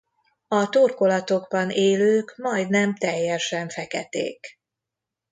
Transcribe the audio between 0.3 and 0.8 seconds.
A